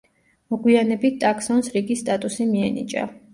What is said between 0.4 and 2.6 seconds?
მოგვიანებით ტაქსონს რიგის სტატუსი